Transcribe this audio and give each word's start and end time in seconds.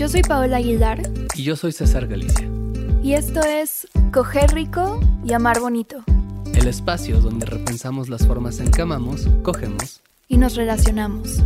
Yo 0.00 0.08
soy 0.08 0.22
Paola 0.22 0.56
Aguilar. 0.56 1.02
Y 1.34 1.42
yo 1.42 1.56
soy 1.56 1.72
César 1.72 2.06
Galicia. 2.06 2.48
Y 3.02 3.12
esto 3.12 3.42
es 3.42 3.86
Coger 4.14 4.50
Rico 4.54 4.98
y 5.22 5.34
Amar 5.34 5.60
Bonito. 5.60 6.02
El 6.54 6.68
espacio 6.68 7.20
donde 7.20 7.44
repensamos 7.44 8.08
las 8.08 8.26
formas 8.26 8.60
en 8.60 8.70
que 8.70 8.80
amamos, 8.80 9.28
cogemos 9.42 10.00
y 10.26 10.38
nos 10.38 10.56
relacionamos. 10.56 11.42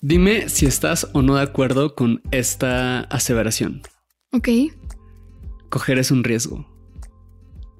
Dime 0.00 0.48
si 0.48 0.66
estás 0.66 1.08
o 1.12 1.22
no 1.22 1.34
de 1.34 1.42
acuerdo 1.42 1.96
con 1.96 2.22
esta 2.30 3.00
aseveración. 3.00 3.82
Ok. 4.30 4.48
Coger 5.70 5.98
es 5.98 6.12
un 6.12 6.22
riesgo. 6.22 6.77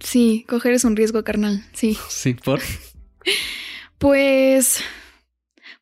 Sí, 0.00 0.44
coger 0.48 0.72
es 0.72 0.84
un 0.84 0.96
riesgo 0.96 1.24
carnal, 1.24 1.64
sí. 1.72 1.96
Sí, 2.08 2.34
¿por? 2.34 2.60
pues... 3.98 4.82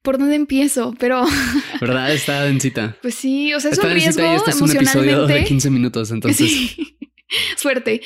¿Por 0.02 0.18
dónde 0.18 0.36
empiezo? 0.36 0.94
Pero... 0.98 1.24
¿Verdad? 1.80 2.12
Está 2.12 2.44
densita. 2.44 2.96
Pues 3.02 3.16
sí, 3.16 3.52
o 3.54 3.60
sea, 3.60 3.72
es 3.72 3.78
un 3.78 3.90
riesgo 3.90 4.22
y 4.22 4.36
este 4.36 4.50
es 4.50 4.60
un 4.60 4.70
episodio 4.70 5.26
de 5.26 5.44
15 5.44 5.70
minutos, 5.70 6.10
entonces... 6.10 6.48
Sí. 6.48 6.98
Suerte. 7.56 8.02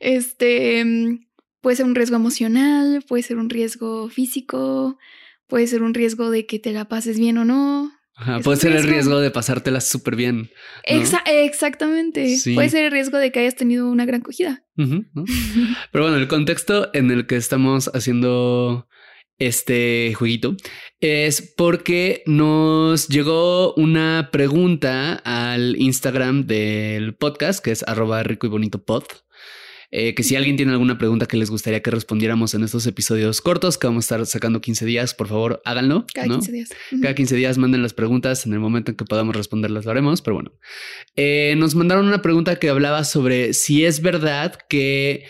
Este... 0.00 0.84
Puede 1.60 1.76
ser 1.76 1.86
un 1.86 1.94
riesgo 1.94 2.16
emocional, 2.16 3.04
puede 3.06 3.22
ser 3.22 3.36
un 3.36 3.48
riesgo 3.48 4.08
físico, 4.08 4.98
puede 5.46 5.68
ser 5.68 5.84
un 5.84 5.94
riesgo 5.94 6.28
de 6.30 6.44
que 6.44 6.58
te 6.58 6.72
la 6.72 6.88
pases 6.88 7.20
bien 7.20 7.38
o 7.38 7.44
no 7.44 7.92
puede 8.42 8.58
ser 8.58 8.72
el 8.72 8.84
riesgo 8.84 9.20
de 9.20 9.30
pasártela 9.30 9.80
súper 9.80 10.16
bien. 10.16 10.50
exactamente. 10.84 12.36
Puede 12.54 12.68
ser 12.68 12.84
el 12.84 12.92
riesgo 12.92 13.18
de 13.18 13.32
que 13.32 13.40
hayas 13.40 13.56
tenido 13.56 13.88
una 13.88 14.04
gran 14.04 14.20
cogida. 14.20 14.64
Pero 14.76 16.04
bueno, 16.04 16.16
el 16.16 16.28
contexto 16.28 16.90
en 16.94 17.10
el 17.10 17.26
que 17.26 17.36
estamos 17.36 17.90
haciendo 17.94 18.88
este 19.38 20.14
jueguito 20.16 20.56
es 21.00 21.54
porque 21.56 22.22
nos 22.26 23.08
llegó 23.08 23.74
una 23.74 24.28
pregunta 24.32 25.14
al 25.24 25.76
Instagram 25.76 26.46
del 26.46 27.14
podcast, 27.14 27.64
que 27.64 27.72
es 27.72 27.82
arroba 27.86 28.22
rico 28.22 28.46
y 28.46 28.50
bonito 28.50 28.84
pod. 28.84 29.04
Eh, 29.94 30.14
que 30.14 30.22
si 30.22 30.36
alguien 30.36 30.56
tiene 30.56 30.72
alguna 30.72 30.96
pregunta 30.96 31.26
que 31.26 31.36
les 31.36 31.50
gustaría 31.50 31.82
que 31.82 31.90
respondiéramos 31.90 32.54
en 32.54 32.64
estos 32.64 32.86
episodios 32.86 33.42
cortos 33.42 33.76
que 33.76 33.86
vamos 33.86 34.04
a 34.04 34.16
estar 34.16 34.26
sacando 34.26 34.62
15 34.62 34.86
días, 34.86 35.12
por 35.12 35.28
favor, 35.28 35.60
háganlo. 35.66 36.06
Cada 36.14 36.28
15 36.28 36.50
días. 36.50 36.70
Cada 37.02 37.14
15 37.14 37.36
días 37.36 37.58
manden 37.58 37.82
las 37.82 37.92
preguntas. 37.92 38.46
En 38.46 38.54
el 38.54 38.58
momento 38.58 38.90
en 38.90 38.96
que 38.96 39.04
podamos 39.04 39.36
responderlas 39.36 39.84
lo 39.84 39.90
haremos. 39.90 40.22
Pero 40.22 40.34
bueno, 40.34 40.52
eh, 41.14 41.54
nos 41.58 41.74
mandaron 41.74 42.06
una 42.06 42.22
pregunta 42.22 42.56
que 42.56 42.70
hablaba 42.70 43.04
sobre 43.04 43.52
si 43.52 43.84
es 43.84 44.00
verdad 44.00 44.58
que 44.66 45.26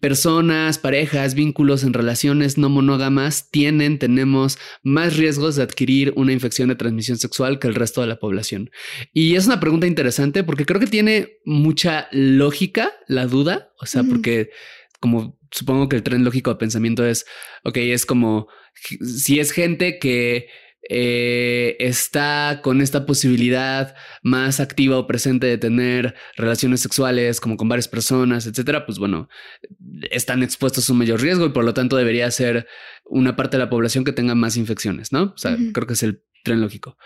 personas, 0.00 0.78
parejas, 0.78 1.34
vínculos 1.34 1.84
en 1.84 1.92
relaciones 1.92 2.58
no 2.58 2.68
monógamas 2.68 3.50
tienen, 3.50 3.98
tenemos 3.98 4.58
más 4.82 5.16
riesgos 5.16 5.56
de 5.56 5.62
adquirir 5.62 6.12
una 6.16 6.32
infección 6.32 6.68
de 6.68 6.76
transmisión 6.76 7.18
sexual 7.18 7.58
que 7.58 7.68
el 7.68 7.74
resto 7.74 8.00
de 8.00 8.06
la 8.06 8.18
población. 8.18 8.70
Y 9.12 9.34
es 9.36 9.46
una 9.46 9.60
pregunta 9.60 9.86
interesante 9.86 10.44
porque 10.44 10.66
creo 10.66 10.80
que 10.80 10.86
tiene 10.86 11.38
mucha 11.44 12.08
lógica 12.12 12.92
la 13.06 13.26
duda, 13.26 13.72
o 13.80 13.86
sea, 13.86 14.02
porque 14.04 14.50
como 15.00 15.38
supongo 15.50 15.88
que 15.88 15.96
el 15.96 16.02
tren 16.02 16.24
lógico 16.24 16.50
de 16.50 16.56
pensamiento 16.56 17.04
es, 17.04 17.26
ok, 17.64 17.76
es 17.76 18.06
como 18.06 18.48
si 18.74 19.38
es 19.38 19.52
gente 19.52 19.98
que 19.98 20.48
eh, 20.88 21.76
está 21.78 22.60
con 22.62 22.80
esta 22.80 23.06
posibilidad 23.06 23.94
más 24.22 24.60
activa 24.60 24.98
o 24.98 25.06
presente 25.06 25.46
de 25.46 25.58
tener 25.58 26.14
relaciones 26.36 26.80
sexuales 26.80 27.40
como 27.40 27.56
con 27.56 27.68
varias 27.68 27.88
personas, 27.88 28.46
etcétera, 28.46 28.84
pues 28.84 28.98
bueno, 28.98 29.28
están 30.10 30.42
expuestos 30.42 30.88
a 30.88 30.92
un 30.92 30.98
mayor 30.98 31.20
riesgo 31.20 31.46
y 31.46 31.50
por 31.50 31.64
lo 31.64 31.74
tanto 31.74 31.96
debería 31.96 32.30
ser 32.30 32.66
una 33.04 33.36
parte 33.36 33.56
de 33.56 33.64
la 33.64 33.70
población 33.70 34.04
que 34.04 34.12
tenga 34.12 34.34
más 34.34 34.56
infecciones, 34.56 35.12
¿no? 35.12 35.32
O 35.34 35.38
sea, 35.38 35.56
creo 35.72 35.86
que 35.86 35.94
es 35.94 36.02
el 36.02 36.22
tren 36.42 36.60
lógico. 36.60 36.98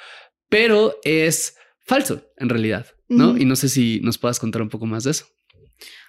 Pero 0.49 0.99
es 1.05 1.57
falso 1.87 2.25
en 2.37 2.49
realidad, 2.49 2.87
¿no? 3.09 3.37
Y 3.37 3.45
no 3.45 3.57
sé 3.57 3.69
si 3.69 4.01
nos 4.01 4.19
puedas 4.19 4.39
contar 4.39 4.63
un 4.63 4.69
poco 4.69 4.87
más 4.87 5.05
de 5.05 5.13
eso. 5.13 5.27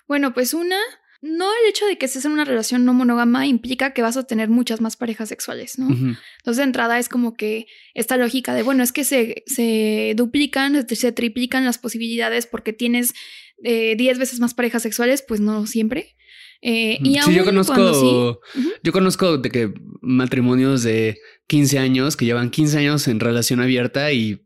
Bueno, 0.07 0.34
pues 0.34 0.53
una, 0.53 0.80
no 1.22 1.52
el 1.52 1.69
hecho 1.69 1.85
de 1.85 1.97
que 1.97 2.06
estés 2.06 2.24
en 2.25 2.31
una 2.31 2.46
relación 2.46 2.85
no 2.85 2.94
monógama 2.94 3.46
implica 3.46 3.94
que 3.94 4.02
vas 4.02 4.16
a 4.16 4.24
tener 4.24 4.50
muchas 4.50 4.80
más 4.80 4.96
parejas 4.96 5.28
sexuales, 5.30 5.78
¿no? 5.78 5.88
Entonces, 5.90 6.57
de 6.57 6.63
entrada 6.63 6.97
es 6.97 7.09
como 7.09 7.34
que 7.34 7.68
esta 7.94 8.16
lógica 8.16 8.53
de, 8.53 8.63
bueno, 8.63 8.84
es 8.84 8.94
que 8.94 9.03
se, 9.03 9.44
se 9.46 10.13
duplican, 10.16 10.88
se 10.88 11.12
triplican 11.12 11.66
las 11.66 11.78
posibilidades 11.78 12.47
porque 12.47 12.72
tienes 12.72 13.13
10 13.57 13.66
eh, 13.66 14.19
veces 14.19 14.40
más 14.40 14.53
parejas 14.53 14.81
sexuales, 14.81 15.22
pues 15.22 15.41
no 15.41 15.68
siempre. 15.68 16.16
Eh, 16.62 17.00
y 17.03 17.19
sí, 17.22 17.34
yo 17.34 17.46
conozco, 17.46 18.41
yo 18.84 18.91
conozco 18.91 19.38
de 19.38 19.50
que 19.50 19.74
matrimonios 20.01 20.84
de 20.84 21.18
15 21.47 21.80
años 21.80 22.18
que 22.18 22.25
llevan 22.25 22.50
15 22.50 22.78
años 22.78 23.07
en 23.07 23.19
relación 23.19 23.62
abierta 23.62 24.12
y 24.12 24.46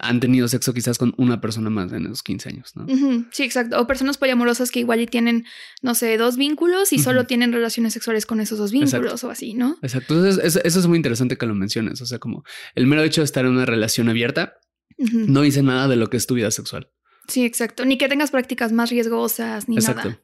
han 0.00 0.20
tenido 0.20 0.48
sexo 0.48 0.72
quizás 0.74 0.98
con 0.98 1.14
una 1.16 1.40
persona 1.40 1.70
más 1.70 1.92
en 1.92 2.06
esos 2.06 2.22
15 2.22 2.48
años, 2.48 2.72
¿no? 2.74 2.86
Sí, 3.30 3.42
exacto. 3.42 3.80
O 3.80 3.86
personas 3.86 4.18
poliamorosas 4.18 4.70
que 4.70 4.80
igual 4.80 5.00
y 5.00 5.06
tienen, 5.06 5.44
no 5.82 5.94
sé, 5.94 6.16
dos 6.16 6.36
vínculos 6.36 6.92
y 6.92 6.98
solo 6.98 7.26
tienen 7.26 7.52
relaciones 7.52 7.92
sexuales 7.92 8.26
con 8.26 8.40
esos 8.40 8.58
dos 8.58 8.72
vínculos 8.72 9.24
o 9.24 9.30
así, 9.30 9.54
¿no? 9.54 9.76
Exacto. 9.82 10.14
Entonces, 10.14 10.60
eso, 10.64 10.80
es 10.80 10.86
muy 10.86 10.96
interesante 10.96 11.36
que 11.36 11.46
lo 11.46 11.54
menciones. 11.54 12.00
O 12.00 12.06
sea, 12.06 12.18
como 12.18 12.44
el 12.74 12.86
mero 12.86 13.02
hecho 13.02 13.20
de 13.20 13.26
estar 13.26 13.44
en 13.44 13.52
una 13.52 13.66
relación 13.66 14.08
abierta 14.08 14.54
no 14.98 15.42
dice 15.42 15.62
nada 15.62 15.88
de 15.88 15.96
lo 15.96 16.10
que 16.10 16.16
es 16.16 16.26
tu 16.26 16.34
vida 16.34 16.50
sexual. 16.50 16.90
Sí, 17.28 17.44
exacto. 17.44 17.84
Ni 17.84 17.98
que 17.98 18.08
tengas 18.08 18.30
prácticas 18.30 18.72
más 18.72 18.90
riesgosas 18.90 19.68
ni 19.68 19.76
nada. 19.76 20.20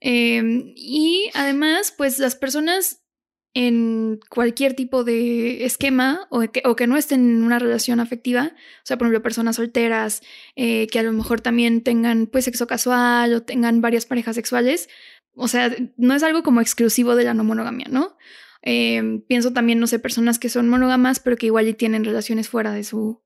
Em, 0.00 0.72
y 0.74 1.30
además, 1.34 1.92
pues 1.96 2.18
las 2.18 2.34
personas 2.34 2.99
en 3.52 4.20
cualquier 4.28 4.74
tipo 4.74 5.02
de 5.02 5.64
esquema 5.64 6.28
o 6.30 6.40
que, 6.40 6.86
no 6.86 6.96
estén 6.96 7.20
en 7.20 7.42
una 7.42 7.58
relación 7.58 7.98
afectiva, 7.98 8.52
o 8.54 8.86
sea, 8.86 8.96
por 8.96 9.06
ejemplo, 9.06 9.22
personas 9.22 9.56
solteras 9.56 10.22
eh, 10.54 10.86
que 10.86 10.98
a 11.00 11.02
lo 11.02 11.12
mejor 11.12 11.40
también 11.40 11.82
tengan 11.82 12.26
pues 12.26 12.44
sexo 12.44 12.66
casual 12.66 13.34
o 13.34 13.42
tengan 13.42 13.80
varias 13.80 14.06
parejas 14.06 14.36
sexuales, 14.36 14.88
o 15.34 15.48
sea, 15.48 15.74
no 15.96 16.14
es 16.14 16.22
algo 16.22 16.42
como 16.42 16.60
exclusivo 16.60 17.16
de 17.16 17.24
la 17.24 17.34
no 17.34 17.44
monogamia, 17.44 17.86
¿no? 17.90 18.16
Em, 18.62 19.22
pienso 19.22 19.52
también, 19.52 19.80
no 19.80 19.86
sé, 19.86 19.98
personas 19.98 20.38
que 20.38 20.48
son 20.48 20.68
monógamas, 20.68 21.18
pero 21.20 21.36
que 21.36 21.46
igual 21.46 21.68
y 21.68 21.74
tienen 21.74 22.04
relaciones 22.04 22.48
fuera 22.48 22.72
de 22.72 22.84
su, 22.84 23.22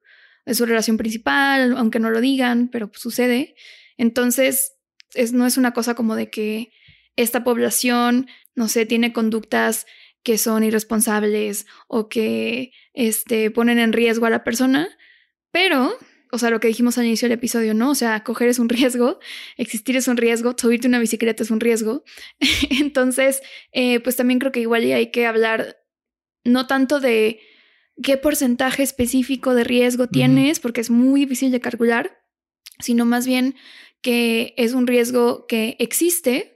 de 0.47 0.55
su 0.55 0.65
relación 0.65 0.97
principal, 0.97 1.77
aunque 1.77 1.99
no 1.99 2.11
lo 2.11 2.21
digan, 2.21 2.69
pero 2.69 2.89
pues, 2.89 3.01
sucede. 3.03 3.57
Entonces, 3.97 4.75
es, 5.15 5.33
no 5.33 5.47
es 5.47 5.57
una 5.57 5.73
cosa 5.73 5.95
como 5.95 6.15
de 6.15 6.31
que 6.31 6.71
esta 7.17 7.45
población, 7.45 8.29
no 8.55 8.69
sé, 8.69 8.87
tiene 8.87 9.13
conductas 9.13 9.87
que 10.25 10.39
son 10.39 10.65
irresponsables 10.65 11.67
o 11.87 12.09
que 12.09 12.73
este, 12.95 13.51
ponen 13.51 13.79
en 13.79 13.93
riesgo 13.93 14.27
a 14.27 14.31
la 14.31 14.43
persona, 14.43 14.89
pero, 15.53 15.97
o 16.33 16.39
sea, 16.39 16.51
lo 16.51 16.59
que 16.59 16.69
dijimos 16.69 16.99
al 16.99 17.05
inicio 17.05 17.29
del 17.29 17.39
episodio, 17.39 17.75
¿no? 17.75 17.91
O 17.91 17.95
sea, 17.95 18.25
coger 18.25 18.49
es 18.49 18.59
un 18.59 18.69
riesgo, 18.69 19.21
existir 19.57 19.97
es 19.97 20.09
un 20.09 20.17
riesgo, 20.17 20.57
subirte 20.59 20.89
una 20.89 20.99
bicicleta 20.99 21.45
es 21.45 21.51
un 21.53 21.61
riesgo. 21.61 22.03
Entonces, 22.81 23.43
eh, 23.71 24.01
pues 24.01 24.17
también 24.17 24.41
creo 24.41 24.51
que 24.51 24.61
igual 24.61 24.83
hay 24.83 25.13
que 25.13 25.27
hablar 25.27 25.77
no 26.43 26.67
tanto 26.67 27.01
de 27.01 27.41
qué 28.03 28.17
porcentaje 28.17 28.83
específico 28.83 29.55
de 29.55 29.65
riesgo 29.65 30.09
tienes, 30.09 30.59
porque 30.59 30.81
es 30.81 30.91
muy 30.91 31.21
difícil 31.21 31.53
de 31.53 31.61
calcular, 31.61 32.19
sino 32.81 33.05
más 33.05 33.27
bien 33.27 33.55
que 34.01 34.55
es 34.57 34.75
un 34.75 34.87
riesgo 34.87 35.47
que 35.47 35.77
existe, 35.79 36.54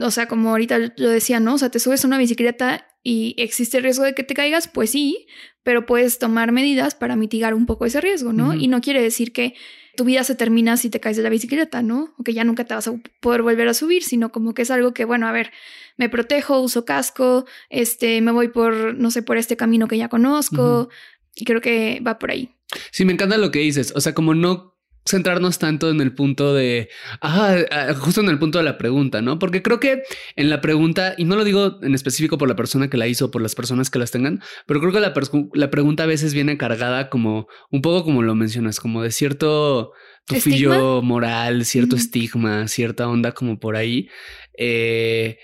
o 0.00 0.10
sea, 0.10 0.26
como 0.26 0.50
ahorita 0.50 0.78
lo 0.96 1.08
decía, 1.08 1.40
¿no? 1.40 1.54
O 1.54 1.58
sea, 1.58 1.70
te 1.70 1.78
subes 1.78 2.04
a 2.04 2.06
una 2.06 2.18
bicicleta 2.18 2.86
y 3.02 3.34
existe 3.38 3.76
el 3.76 3.84
riesgo 3.84 4.04
de 4.04 4.14
que 4.14 4.22
te 4.22 4.34
caigas, 4.34 4.68
pues 4.68 4.90
sí, 4.90 5.26
pero 5.62 5.86
puedes 5.86 6.18
tomar 6.18 6.52
medidas 6.52 6.94
para 6.94 7.16
mitigar 7.16 7.54
un 7.54 7.66
poco 7.66 7.86
ese 7.86 8.00
riesgo, 8.00 8.32
¿no? 8.32 8.54
Y 8.54 8.68
no 8.68 8.80
quiere 8.80 9.02
decir 9.02 9.32
que 9.32 9.54
tu 9.96 10.04
vida 10.04 10.24
se 10.24 10.34
termina 10.34 10.76
si 10.76 10.90
te 10.90 11.00
caes 11.00 11.16
de 11.16 11.22
la 11.22 11.28
bicicleta, 11.28 11.82
¿no? 11.82 12.14
O 12.18 12.24
que 12.24 12.34
ya 12.34 12.44
nunca 12.44 12.64
te 12.64 12.74
vas 12.74 12.88
a 12.88 12.94
poder 13.20 13.42
volver 13.42 13.68
a 13.68 13.74
subir, 13.74 14.02
sino 14.02 14.32
como 14.32 14.54
que 14.54 14.62
es 14.62 14.70
algo 14.70 14.92
que, 14.92 15.04
bueno, 15.04 15.28
a 15.28 15.32
ver, 15.32 15.52
me 15.96 16.08
protejo, 16.08 16.60
uso 16.60 16.84
casco, 16.84 17.46
este, 17.70 18.20
me 18.20 18.32
voy 18.32 18.48
por, 18.48 18.96
no 18.96 19.10
sé, 19.10 19.22
por 19.22 19.36
este 19.36 19.56
camino 19.56 19.86
que 19.86 19.98
ya 19.98 20.08
conozco, 20.08 20.88
Y 21.36 21.44
creo 21.44 21.60
que 21.60 22.00
va 22.06 22.18
por 22.18 22.30
ahí. 22.30 22.54
Sí, 22.90 23.04
me 23.04 23.12
encanta 23.12 23.38
lo 23.38 23.50
que 23.50 23.58
dices. 23.58 23.92
O 23.96 24.00
sea, 24.00 24.14
como 24.14 24.34
no 24.34 24.73
centrarnos 25.06 25.58
tanto 25.58 25.90
en 25.90 26.00
el 26.00 26.14
punto 26.14 26.54
de, 26.54 26.88
ah, 27.20 27.56
justo 27.98 28.20
en 28.20 28.28
el 28.28 28.38
punto 28.38 28.58
de 28.58 28.64
la 28.64 28.78
pregunta, 28.78 29.20
¿no? 29.20 29.38
Porque 29.38 29.62
creo 29.62 29.80
que 29.80 30.02
en 30.36 30.50
la 30.50 30.60
pregunta, 30.60 31.14
y 31.18 31.24
no 31.24 31.36
lo 31.36 31.44
digo 31.44 31.78
en 31.82 31.94
específico 31.94 32.38
por 32.38 32.48
la 32.48 32.56
persona 32.56 32.88
que 32.88 32.96
la 32.96 33.06
hizo, 33.06 33.30
por 33.30 33.42
las 33.42 33.54
personas 33.54 33.90
que 33.90 33.98
las 33.98 34.10
tengan, 34.10 34.42
pero 34.66 34.80
creo 34.80 34.92
que 34.92 35.00
la, 35.00 35.12
la 35.52 35.70
pregunta 35.70 36.04
a 36.04 36.06
veces 36.06 36.32
viene 36.32 36.56
cargada 36.56 37.10
como, 37.10 37.48
un 37.70 37.82
poco 37.82 38.04
como 38.04 38.22
lo 38.22 38.34
mencionas, 38.34 38.80
como 38.80 39.02
de 39.02 39.10
cierto 39.10 39.92
tufillo 40.26 41.02
moral, 41.02 41.64
cierto 41.64 41.96
estigma, 41.96 42.66
cierta 42.68 43.08
onda 43.08 43.32
como 43.32 43.58
por 43.58 43.76
ahí. 43.76 44.08
Eh, 44.56 45.38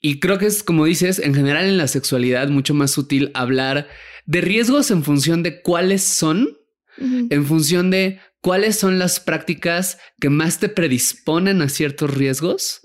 y 0.00 0.20
creo 0.20 0.38
que 0.38 0.46
es, 0.46 0.62
como 0.62 0.86
dices, 0.86 1.18
en 1.18 1.34
general 1.34 1.66
en 1.66 1.76
la 1.76 1.88
sexualidad 1.88 2.48
mucho 2.48 2.72
más 2.72 2.96
útil 2.96 3.30
hablar 3.34 3.88
de 4.24 4.40
riesgos 4.40 4.90
en 4.90 5.04
función 5.04 5.42
de 5.42 5.60
cuáles 5.60 6.02
son, 6.02 6.56
en 6.98 7.46
función 7.46 7.90
de 7.90 8.20
cuáles 8.40 8.78
son 8.78 8.98
las 8.98 9.20
prácticas 9.20 9.98
que 10.18 10.30
más 10.30 10.58
te 10.58 10.68
predisponen 10.68 11.60
a 11.60 11.68
ciertos 11.68 12.14
riesgos 12.14 12.80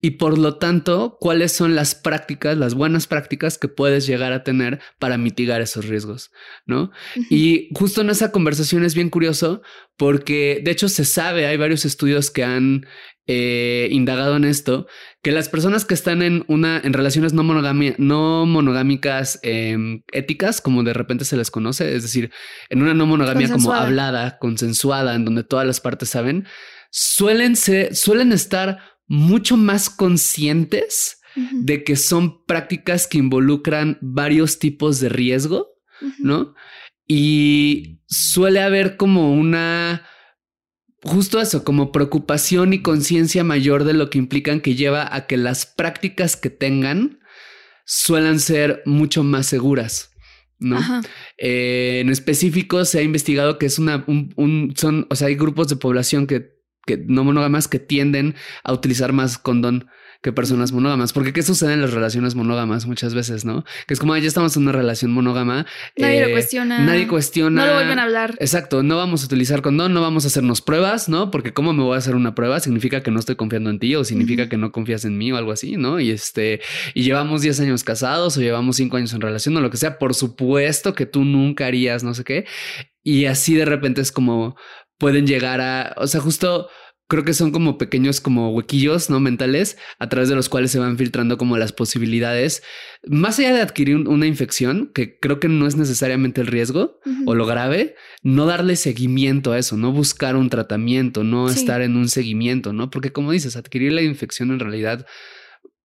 y 0.00 0.12
por 0.12 0.38
lo 0.38 0.56
tanto, 0.56 1.18
cuáles 1.20 1.52
son 1.52 1.74
las 1.74 1.94
prácticas, 1.94 2.56
las 2.56 2.74
buenas 2.74 3.06
prácticas 3.06 3.58
que 3.58 3.68
puedes 3.68 4.06
llegar 4.06 4.32
a 4.32 4.44
tener 4.44 4.80
para 4.98 5.18
mitigar 5.18 5.60
esos 5.60 5.86
riesgos, 5.86 6.30
¿no? 6.66 6.90
Y 7.30 7.68
justo 7.74 8.00
en 8.00 8.10
esa 8.10 8.32
conversación 8.32 8.84
es 8.84 8.94
bien 8.94 9.10
curioso 9.10 9.62
porque 9.96 10.60
de 10.64 10.70
hecho 10.70 10.88
se 10.88 11.04
sabe, 11.04 11.46
hay 11.46 11.56
varios 11.56 11.84
estudios 11.84 12.30
que 12.30 12.44
han 12.44 12.86
eh, 13.26 13.88
indagado 13.90 14.36
en 14.36 14.44
esto, 14.44 14.86
que 15.22 15.32
las 15.32 15.48
personas 15.48 15.86
que 15.86 15.94
están 15.94 16.20
en 16.20 16.44
una 16.46 16.78
en 16.84 16.92
relaciones 16.92 17.32
no, 17.32 17.42
no 17.42 18.46
monogámicas 18.46 19.40
em, 19.42 20.02
éticas, 20.12 20.60
como 20.60 20.82
de 20.82 20.92
repente 20.92 21.24
se 21.24 21.36
les 21.36 21.50
conoce, 21.50 21.96
es 21.96 22.02
decir, 22.02 22.30
en 22.68 22.82
una 22.82 22.92
no 22.92 23.06
monogamia 23.06 23.50
como 23.50 23.72
hablada, 23.72 24.38
consensuada, 24.38 25.14
en 25.14 25.24
donde 25.24 25.42
todas 25.42 25.66
las 25.66 25.80
partes 25.80 26.10
saben, 26.10 26.46
suelen 26.90 27.56
ser, 27.56 27.96
suelen 27.96 28.32
estar 28.32 28.78
mucho 29.06 29.56
más 29.56 29.88
conscientes 29.90 31.20
de 31.34 31.82
que 31.82 31.96
son 31.96 32.44
prácticas 32.44 33.06
que 33.08 33.18
involucran 33.18 33.98
varios 34.00 34.58
tipos 34.58 35.00
de 35.00 35.08
riesgo, 35.08 35.68
¿no? 36.18 36.54
Y 37.08 38.00
suele 38.06 38.60
haber 38.60 38.96
como 38.96 39.32
una 39.32 40.06
justo 41.04 41.40
eso, 41.40 41.64
como 41.64 41.92
preocupación 41.92 42.72
y 42.72 42.82
conciencia 42.82 43.44
mayor 43.44 43.84
de 43.84 43.94
lo 43.94 44.10
que 44.10 44.18
implican 44.18 44.60
que 44.60 44.74
lleva 44.74 45.14
a 45.14 45.26
que 45.26 45.36
las 45.36 45.66
prácticas 45.66 46.36
que 46.36 46.50
tengan 46.50 47.20
suelan 47.84 48.40
ser 48.40 48.82
mucho 48.86 49.22
más 49.22 49.46
seguras. 49.46 50.10
¿no? 50.58 50.78
Eh, 51.36 52.00
en 52.00 52.08
específico 52.08 52.84
se 52.84 53.00
ha 53.00 53.02
investigado 53.02 53.58
que 53.58 53.66
es 53.66 53.78
una, 53.78 54.04
un, 54.06 54.72
son, 54.76 55.06
o 55.10 55.16
sea, 55.16 55.28
hay 55.28 55.34
grupos 55.34 55.68
de 55.68 55.76
población 55.76 56.26
que, 56.26 56.53
que 56.86 56.98
no 56.98 57.24
monógamas 57.24 57.68
que 57.68 57.78
tienden 57.78 58.34
a 58.62 58.72
utilizar 58.72 59.12
más 59.12 59.38
condón 59.38 59.88
que 60.24 60.32
personas 60.32 60.72
monógamas. 60.72 61.12
Porque 61.12 61.34
¿qué 61.34 61.42
sucede 61.42 61.74
en 61.74 61.82
las 61.82 61.92
relaciones 61.92 62.34
monógamas 62.34 62.86
muchas 62.86 63.14
veces, 63.14 63.44
no? 63.44 63.62
Que 63.86 63.92
es 63.92 64.00
como, 64.00 64.16
ya 64.16 64.26
estamos 64.26 64.56
en 64.56 64.62
una 64.62 64.72
relación 64.72 65.12
monógama. 65.12 65.66
Nadie 65.98 66.22
lo 66.22 66.28
eh, 66.28 66.32
cuestiona. 66.32 66.78
Nadie 66.78 67.06
cuestiona. 67.06 67.60
No 67.60 67.66
lo 67.68 67.74
vuelven 67.74 67.98
a 67.98 68.04
hablar. 68.04 68.34
Exacto. 68.40 68.82
No 68.82 68.96
vamos 68.96 69.22
a 69.22 69.26
utilizar 69.26 69.60
condón, 69.60 69.92
no 69.92 70.00
vamos 70.00 70.24
a 70.24 70.28
hacernos 70.28 70.62
pruebas, 70.62 71.10
¿no? 71.10 71.30
Porque 71.30 71.52
¿cómo 71.52 71.74
me 71.74 71.82
voy 71.82 71.94
a 71.94 71.98
hacer 71.98 72.16
una 72.16 72.34
prueba? 72.34 72.58
Significa 72.58 73.02
que 73.02 73.10
no 73.10 73.20
estoy 73.20 73.36
confiando 73.36 73.68
en 73.68 73.78
ti 73.78 73.94
o 73.96 74.02
significa 74.02 74.48
que 74.48 74.56
no 74.56 74.72
confías 74.72 75.04
en 75.04 75.18
mí 75.18 75.30
o 75.30 75.36
algo 75.36 75.52
así, 75.52 75.76
¿no? 75.76 76.00
Y 76.00 76.10
este, 76.10 76.62
y 76.94 77.02
llevamos 77.02 77.42
10 77.42 77.60
años 77.60 77.84
casados 77.84 78.38
o 78.38 78.40
llevamos 78.40 78.76
5 78.76 78.96
años 78.96 79.12
en 79.12 79.20
relación 79.20 79.54
o 79.58 79.60
lo 79.60 79.68
que 79.68 79.76
sea. 79.76 79.98
Por 79.98 80.14
supuesto 80.14 80.94
que 80.94 81.04
tú 81.04 81.22
nunca 81.24 81.66
harías 81.66 82.02
no 82.02 82.14
sé 82.14 82.24
qué. 82.24 82.46
Y 83.02 83.26
así 83.26 83.54
de 83.54 83.66
repente 83.66 84.00
es 84.00 84.10
como 84.10 84.56
pueden 85.04 85.26
llegar 85.26 85.60
a, 85.60 85.94
o 85.98 86.06
sea, 86.06 86.22
justo 86.22 86.70
creo 87.08 87.24
que 87.24 87.34
son 87.34 87.50
como 87.50 87.76
pequeños 87.76 88.22
como 88.22 88.52
huequillos, 88.52 89.10
¿no? 89.10 89.20
Mentales, 89.20 89.76
a 89.98 90.08
través 90.08 90.30
de 90.30 90.34
los 90.34 90.48
cuales 90.48 90.70
se 90.70 90.78
van 90.78 90.96
filtrando 90.96 91.36
como 91.36 91.58
las 91.58 91.74
posibilidades, 91.74 92.62
más 93.06 93.38
allá 93.38 93.52
de 93.52 93.60
adquirir 93.60 93.96
una 93.96 94.26
infección, 94.26 94.90
que 94.94 95.18
creo 95.18 95.40
que 95.40 95.48
no 95.48 95.66
es 95.66 95.76
necesariamente 95.76 96.40
el 96.40 96.46
riesgo 96.46 97.00
o 97.26 97.34
lo 97.34 97.44
grave, 97.44 97.96
no 98.22 98.46
darle 98.46 98.76
seguimiento 98.76 99.52
a 99.52 99.58
eso, 99.58 99.76
no 99.76 99.92
buscar 99.92 100.36
un 100.36 100.48
tratamiento, 100.48 101.22
no 101.22 101.50
estar 101.50 101.82
en 101.82 101.98
un 101.98 102.08
seguimiento, 102.08 102.72
¿no? 102.72 102.88
Porque 102.88 103.12
como 103.12 103.30
dices, 103.30 103.56
adquirir 103.56 103.92
la 103.92 104.00
infección 104.00 104.52
en 104.52 104.60
realidad 104.60 105.04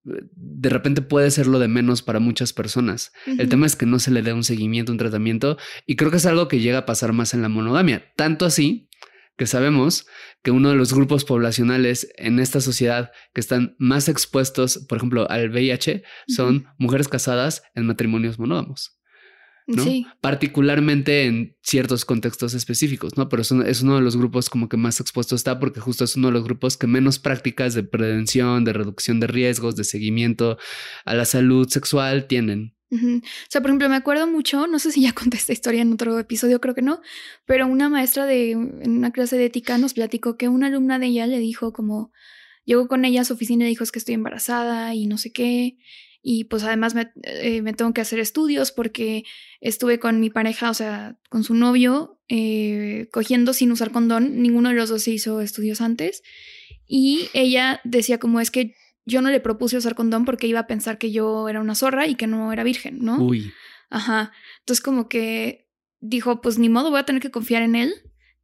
de 0.05 0.69
repente 0.69 1.01
puede 1.01 1.29
ser 1.29 1.45
lo 1.45 1.59
de 1.59 1.67
menos 1.67 2.01
para 2.01 2.21
muchas 2.21 2.53
personas. 2.53 3.11
El 3.25 3.49
tema 3.49 3.65
es 3.65 3.75
que 3.75 3.85
no 3.85 3.99
se 3.99 4.11
le 4.11 4.21
dé 4.21 4.31
un 4.31 4.45
seguimiento, 4.45 4.93
un 4.93 4.97
tratamiento, 4.97 5.57
y 5.85 5.97
creo 5.97 6.09
que 6.09 6.17
es 6.17 6.25
algo 6.25 6.47
que 6.47 6.61
llega 6.61 6.79
a 6.79 6.85
pasar 6.85 7.11
más 7.11 7.33
en 7.33 7.41
la 7.41 7.49
monogamia. 7.49 8.13
Tanto 8.15 8.45
así 8.45 8.88
que 9.39 9.47
sabemos 9.47 10.05
que 10.43 10.51
uno 10.51 10.69
de 10.69 10.75
los 10.75 10.93
grupos 10.93 11.23
poblacionales 11.23 12.11
en 12.17 12.39
esta 12.39 12.59
sociedad 12.59 13.11
que 13.33 13.39
están 13.39 13.73
más 13.79 14.09
expuestos, 14.09 14.85
por 14.89 14.97
ejemplo, 14.97 15.31
al 15.31 15.49
VIH, 15.49 16.03
son 16.27 16.67
mujeres 16.77 17.07
casadas 17.07 17.63
en 17.73 17.85
matrimonios 17.85 18.37
monógamos. 18.37 18.99
¿no? 19.65 19.85
Particularmente 20.19 21.25
en 21.25 21.55
ciertos 21.61 22.03
contextos 22.03 22.53
específicos, 22.53 23.15
¿no? 23.17 23.29
Pero 23.29 23.43
es 23.43 23.81
uno 23.81 23.95
de 23.95 24.01
los 24.01 24.17
grupos 24.17 24.49
como 24.49 24.67
que 24.67 24.77
más 24.77 24.99
expuesto 24.99 25.35
está 25.35 25.57
porque 25.59 25.79
justo 25.79 26.03
es 26.03 26.17
uno 26.17 26.27
de 26.27 26.33
los 26.33 26.43
grupos 26.43 26.75
que 26.75 26.87
menos 26.87 27.17
prácticas 27.17 27.75
de 27.75 27.83
prevención, 27.83 28.65
de 28.65 28.73
reducción 28.73 29.21
de 29.21 29.27
riesgos, 29.27 29.77
de 29.77 29.85
seguimiento 29.85 30.57
a 31.05 31.13
la 31.13 31.23
salud 31.23 31.69
sexual 31.69 32.27
tienen. 32.27 32.75
O 32.91 33.21
sea, 33.49 33.61
por 33.61 33.69
ejemplo, 33.69 33.87
me 33.87 33.95
acuerdo 33.95 34.25
mucho, 34.27 34.65
no 34.65 34.79
sé 34.79 34.91
si 34.91 35.01
ya 35.01 35.13
conté 35.13 35.37
esta 35.37 35.53
historia 35.53 35.81
en 35.81 35.93
otro 35.93 36.17
episodio, 36.17 36.59
creo 36.59 36.73
que 36.73 36.81
no, 36.81 37.01
pero 37.45 37.67
una 37.67 37.89
maestra 37.89 38.25
de 38.25 38.51
en 38.51 38.91
una 38.91 39.11
clase 39.11 39.37
de 39.37 39.45
ética 39.45 39.77
nos 39.77 39.93
platicó 39.93 40.37
que 40.37 40.47
una 40.47 40.67
alumna 40.67 40.97
de 40.97 41.07
ella 41.07 41.27
le 41.27 41.39
dijo 41.39 41.71
como, 41.71 42.11
llegó 42.65 42.87
con 42.87 43.05
ella 43.05 43.21
a 43.21 43.25
su 43.25 43.33
oficina 43.33 43.65
y 43.65 43.69
dijo 43.69 43.83
es 43.83 43.91
que 43.91 43.99
estoy 43.99 44.15
embarazada 44.15 44.95
y 44.95 45.05
no 45.05 45.17
sé 45.17 45.31
qué, 45.31 45.77
y 46.21 46.45
pues 46.45 46.63
además 46.63 46.95
me, 46.95 47.11
eh, 47.23 47.61
tengo 47.77 47.93
que 47.93 48.01
hacer 48.01 48.19
estudios 48.19 48.71
porque 48.71 49.23
estuve 49.61 49.99
con 49.99 50.19
mi 50.19 50.29
pareja, 50.29 50.69
o 50.69 50.73
sea, 50.73 51.17
con 51.29 51.43
su 51.43 51.53
novio, 51.53 52.19
eh, 52.27 53.07
cogiendo 53.11 53.53
sin 53.53 53.71
usar 53.71 53.91
condón, 53.91 54.41
ninguno 54.41 54.69
de 54.69 54.75
los 54.75 54.89
dos 54.89 55.03
se 55.03 55.11
hizo 55.11 55.41
estudios 55.41 55.79
antes, 55.79 56.23
y 56.87 57.29
ella 57.33 57.81
decía 57.83 58.17
como 58.17 58.41
es 58.41 58.51
que 58.51 58.73
yo 59.09 59.21
no 59.21 59.29
le 59.29 59.39
propuse 59.39 59.77
usar 59.77 59.95
condón 59.95 60.25
porque 60.25 60.47
iba 60.47 60.59
a 60.59 60.67
pensar 60.67 60.97
que 60.97 61.11
yo 61.11 61.49
era 61.49 61.59
una 61.59 61.75
zorra 61.75 62.07
y 62.07 62.15
que 62.15 62.27
no 62.27 62.53
era 62.53 62.63
virgen, 62.63 62.99
¿no? 63.01 63.17
Uy. 63.17 63.51
Ajá. 63.89 64.31
Entonces 64.59 64.81
como 64.81 65.09
que 65.09 65.67
dijo, 65.99 66.41
pues 66.41 66.57
ni 66.57 66.69
modo, 66.69 66.91
voy 66.91 66.99
a 66.99 67.05
tener 67.05 67.21
que 67.21 67.31
confiar 67.31 67.63
en 67.63 67.75
él. 67.75 67.93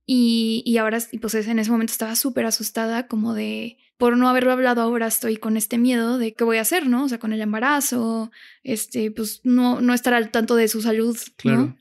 Y, 0.08 0.62
y 0.66 0.78
ahora, 0.78 1.00
y 1.12 1.18
pues 1.18 1.34
en 1.34 1.58
ese 1.58 1.72
momento 1.72 1.92
estaba 1.92 2.16
súper 2.16 2.46
asustada 2.46 3.08
como 3.08 3.34
de, 3.34 3.78
por 3.98 4.18
no 4.18 4.30
haberlo 4.30 4.52
hablado 4.52 4.82
ahora 4.82 5.08
estoy 5.08 5.38
con 5.38 5.58
este 5.58 5.80
miedo 5.80 6.20
de 6.20 6.34
qué 6.34 6.44
voy 6.44 6.58
a 6.58 6.62
hacer, 6.62 6.88
¿no? 6.88 7.06
O 7.06 7.10
sea, 7.10 7.18
con 7.18 7.34
el 7.34 7.42
embarazo, 7.42 8.32
este, 8.64 9.10
pues 9.10 9.42
no, 9.44 9.82
no 9.82 9.96
estar 9.96 10.14
al 10.14 10.30
tanto 10.30 10.56
de 10.56 10.68
su 10.68 10.82
salud. 10.82 11.18
Claro. 11.38 11.76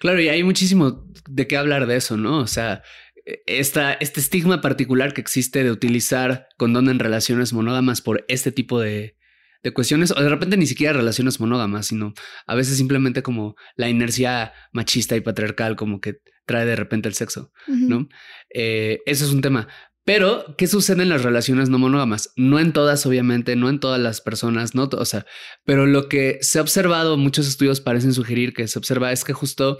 Claro, 0.00 0.20
y 0.20 0.28
hay 0.28 0.42
muchísimo 0.42 1.04
de 1.28 1.46
qué 1.46 1.56
hablar 1.56 1.86
de 1.86 1.96
eso, 1.96 2.16
¿no? 2.16 2.38
O 2.38 2.46
sea, 2.46 2.82
esta, 3.46 3.92
este 3.94 4.20
estigma 4.20 4.60
particular 4.60 5.12
que 5.12 5.20
existe 5.20 5.64
de 5.64 5.70
utilizar 5.70 6.48
condón 6.56 6.88
en 6.88 6.98
relaciones 6.98 7.52
monógamas 7.52 8.00
por 8.00 8.24
este 8.28 8.52
tipo 8.52 8.80
de, 8.80 9.16
de 9.62 9.72
cuestiones, 9.72 10.12
o 10.12 10.22
de 10.22 10.28
repente 10.28 10.56
ni 10.56 10.66
siquiera 10.66 10.92
relaciones 10.92 11.40
monógamas, 11.40 11.86
sino 11.86 12.14
a 12.46 12.54
veces 12.54 12.76
simplemente 12.76 13.22
como 13.22 13.56
la 13.76 13.88
inercia 13.88 14.52
machista 14.72 15.16
y 15.16 15.20
patriarcal 15.20 15.76
como 15.76 16.00
que 16.00 16.20
trae 16.46 16.64
de 16.64 16.76
repente 16.76 17.08
el 17.08 17.14
sexo, 17.14 17.52
¿no? 17.66 18.08
Eh, 18.54 19.00
eso 19.04 19.26
es 19.26 19.32
un 19.32 19.42
tema. 19.42 19.68
Pero, 20.04 20.54
¿qué 20.56 20.66
sucede 20.66 21.02
en 21.02 21.10
las 21.10 21.22
relaciones 21.22 21.68
no 21.68 21.78
monógamas? 21.78 22.32
No 22.34 22.58
en 22.58 22.72
todas, 22.72 23.04
obviamente, 23.04 23.56
no 23.56 23.68
en 23.68 23.78
todas 23.78 24.00
las 24.00 24.22
personas, 24.22 24.74
no, 24.74 24.88
o 24.90 25.04
sea, 25.04 25.26
pero 25.66 25.84
lo 25.84 26.08
que 26.08 26.38
se 26.40 26.58
ha 26.58 26.62
observado, 26.62 27.18
muchos 27.18 27.46
estudios 27.46 27.82
parecen 27.82 28.14
sugerir 28.14 28.54
que 28.54 28.66
se 28.68 28.78
observa 28.78 29.12
es 29.12 29.22
que 29.22 29.34
justo 29.34 29.78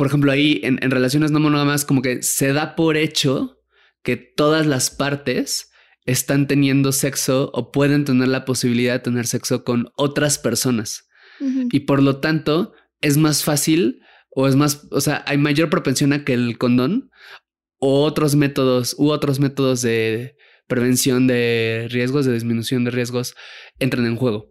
por 0.00 0.06
ejemplo, 0.06 0.32
ahí 0.32 0.62
en, 0.62 0.78
relaciones 0.90 1.30
no 1.30 1.40
monógamas, 1.40 1.84
como 1.84 2.00
que 2.00 2.22
se 2.22 2.54
da 2.54 2.74
por 2.74 2.96
hecho 2.96 3.58
que 4.02 4.16
todas 4.16 4.66
las 4.66 4.88
partes 4.88 5.72
están 6.06 6.46
teniendo 6.46 6.92
sexo 6.92 7.50
o 7.52 7.70
pueden 7.70 8.06
tener 8.06 8.28
la 8.28 8.46
posibilidad 8.46 8.94
de 8.94 9.00
tener 9.00 9.26
sexo 9.26 9.62
con 9.62 9.90
otras 9.98 10.38
personas. 10.38 11.06
Y 11.70 11.80
por 11.80 12.02
lo 12.02 12.16
tanto, 12.16 12.72
es 13.02 13.18
más 13.18 13.44
fácil 13.44 14.00
o 14.30 14.48
es 14.48 14.56
más, 14.56 14.88
o 14.90 15.02
sea, 15.02 15.22
hay 15.26 15.36
mayor 15.36 15.68
propensión 15.68 16.14
a 16.14 16.24
que 16.24 16.32
el 16.32 16.56
condón 16.56 17.10
o 17.78 18.02
otros 18.02 18.36
métodos 18.36 18.96
u 18.96 19.10
otros 19.10 19.38
métodos 19.38 19.82
de 19.82 20.34
prevención 20.66 21.26
de 21.26 21.88
riesgos, 21.90 22.24
de 22.24 22.32
disminución 22.32 22.84
de 22.84 22.90
riesgos, 22.90 23.34
entren 23.78 24.06
en 24.06 24.16
juego, 24.16 24.46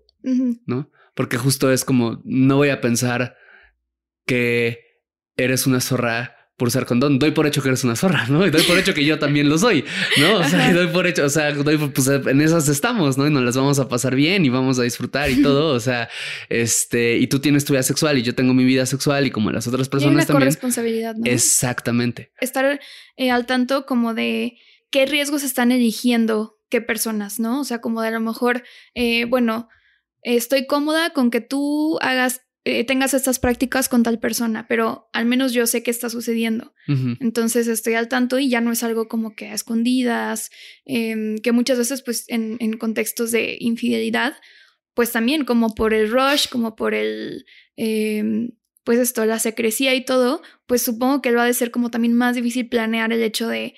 ¿no? 0.68 0.92
Porque 1.16 1.38
justo 1.38 1.72
es 1.72 1.86
como, 1.86 2.22
no 2.24 2.58
voy 2.58 2.70
a 2.70 2.82
pensar 2.82 3.36
que 4.28 4.89
eres 5.44 5.68
una 5.68 5.82
zorra 5.82 6.36
por 6.60 6.68
usar 6.68 6.86
condón, 6.86 7.20
doy 7.20 7.32
por 7.32 7.48
hecho 7.48 7.64
que 7.64 7.70
eres 7.70 7.86
una 7.86 7.96
zorra, 7.96 8.28
¿no? 8.28 8.46
Y 8.46 8.52
doy 8.52 8.64
por 8.64 8.78
hecho 8.78 8.94
que 8.94 9.06
yo 9.06 9.18
también 9.18 9.48
lo 9.48 9.58
soy, 9.58 9.86
¿no? 10.20 10.40
O 10.40 10.44
sea, 10.44 10.74
doy 10.74 10.88
por 10.88 11.08
hecho, 11.08 11.24
o 11.24 11.30
sea, 11.30 11.54
doy, 11.54 11.78
pues 11.78 12.08
en 12.08 12.42
esas 12.42 12.68
estamos, 12.68 13.18
¿no? 13.18 13.26
Y 13.26 13.32
nos 13.32 13.44
las 13.44 13.56
vamos 13.56 13.80
a 13.80 13.88
pasar 13.88 14.14
bien 14.14 14.46
y 14.46 14.50
vamos 14.50 14.78
a 14.78 14.84
disfrutar 14.84 15.32
y 15.32 15.42
todo, 15.42 15.74
o 15.74 15.80
sea, 15.80 16.10
este, 16.50 17.18
y 17.18 17.28
tú 17.28 17.40
tienes 17.40 17.64
tu 17.64 17.74
vida 17.74 17.82
sexual 17.82 18.18
y 18.18 18.24
yo 18.24 18.36
tengo 18.36 18.54
mi 18.54 18.66
vida 18.66 18.86
sexual 18.86 19.26
y 19.26 19.32
como 19.32 19.52
las 19.52 19.68
otras 19.68 19.88
personas 19.88 20.14
y 20.14 20.16
una 20.18 20.26
también. 20.26 20.48
responsabilidad, 20.48 21.16
¿no? 21.16 21.32
Exactamente. 21.32 22.34
Estar 22.42 22.80
eh, 23.16 23.32
al 23.32 23.46
tanto 23.46 23.86
como 23.86 24.14
de 24.14 24.58
qué 24.92 25.06
riesgos 25.06 25.44
están 25.44 25.72
eligiendo 25.72 26.60
qué 26.70 26.82
personas, 26.82 27.40
¿no? 27.40 27.62
O 27.62 27.64
sea, 27.64 27.80
como 27.80 28.02
de 28.02 28.10
a 28.10 28.12
lo 28.12 28.20
mejor, 28.20 28.64
eh, 28.96 29.26
bueno, 29.26 29.70
estoy 30.24 30.68
cómoda 30.68 31.12
con 31.12 31.32
que 31.32 31.40
tú 31.42 31.98
hagas 32.02 32.42
eh, 32.66 32.84
tengas 32.84 33.14
estas 33.14 33.40
prácticas 33.40 33.88
con 33.88 34.04
tal 34.04 34.20
persona, 34.20 34.68
pero 34.68 35.10
al 35.14 35.26
menos 35.26 35.54
yo 35.54 35.66
sé 35.66 35.82
qué 35.82 35.92
está 35.92 36.10
sucediendo. 36.10 36.74
Entonces 37.20 37.68
estoy 37.68 37.94
al 37.94 38.08
tanto 38.08 38.40
y 38.40 38.50
ya 38.50 38.62
no 38.62 38.72
es 38.72 38.82
algo 38.82 39.08
como 39.08 39.36
que 39.36 39.48
a 39.48 39.54
escondidas, 39.54 40.50
em, 40.86 41.38
que 41.38 41.52
muchas 41.52 41.78
veces 41.78 42.02
pues 42.02 42.26
en, 42.28 42.58
contextos 42.78 43.32
de 43.32 43.58
infidelidad, 43.60 44.34
pues 44.96 45.12
también 45.12 45.46
como 45.46 45.76
por 45.76 45.94
el 45.94 46.10
rush, 46.12 46.48
como 46.50 46.76
por 46.76 46.96
el, 46.96 47.46
em, 47.76 48.52
pues 48.84 49.00
esto, 49.00 49.24
la 49.26 49.40
secrecía 49.40 49.94
y 49.94 50.04
todo, 50.04 50.42
pues 50.66 50.82
supongo 50.82 51.22
que 51.22 51.32
lo 51.32 51.42
ha 51.42 51.46
de 51.46 51.54
ser 51.54 51.70
como 51.70 51.92
también 51.92 52.14
más 52.14 52.36
difícil 52.36 52.68
planear 52.68 53.14
el 53.14 53.22
hecho 53.22 53.48
de 53.48 53.76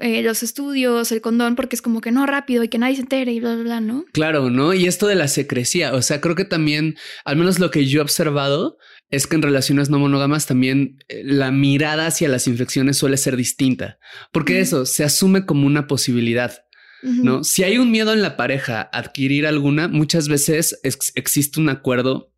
eh, 0.00 0.22
los 0.22 0.42
estudios, 0.42 1.12
el 1.12 1.20
condón, 1.20 1.56
porque 1.56 1.76
es 1.76 1.82
como 1.82 2.00
que 2.00 2.10
no 2.10 2.26
rápido 2.26 2.64
y 2.64 2.68
que 2.68 2.78
nadie 2.78 2.96
se 2.96 3.02
entere 3.02 3.32
y 3.32 3.40
bla, 3.40 3.54
bla, 3.54 3.62
bla, 3.62 3.80
¿no? 3.80 4.04
Claro, 4.12 4.50
¿no? 4.50 4.74
Y 4.74 4.86
esto 4.86 5.06
de 5.06 5.14
la 5.14 5.28
secrecía, 5.28 5.94
o 5.94 6.02
sea, 6.02 6.20
creo 6.20 6.34
que 6.34 6.44
también, 6.44 6.96
al 7.24 7.36
menos 7.36 7.58
lo 7.58 7.70
que 7.70 7.86
yo 7.86 8.00
he 8.00 8.02
observado, 8.02 8.78
es 9.10 9.26
que 9.26 9.36
en 9.36 9.42
relaciones 9.42 9.90
no 9.90 9.98
monógamas 9.98 10.46
también 10.46 10.98
eh, 11.08 11.22
la 11.24 11.50
mirada 11.50 12.06
hacia 12.06 12.28
las 12.28 12.46
infecciones 12.46 12.96
suele 12.96 13.16
ser 13.16 13.36
distinta, 13.36 13.98
porque 14.32 14.60
eso 14.60 14.86
se 14.86 15.04
asume 15.04 15.46
como 15.46 15.66
una 15.66 15.86
posibilidad. 15.86 16.64
¿No? 17.02 17.44
Si 17.44 17.62
hay 17.62 17.78
un 17.78 17.90
miedo 17.90 18.12
en 18.12 18.20
la 18.20 18.36
pareja 18.36 18.82
a 18.92 18.98
adquirir 18.98 19.46
alguna, 19.46 19.88
muchas 19.88 20.28
veces 20.28 20.78
existe 20.82 21.58
un 21.58 21.70
acuerdo 21.70 22.34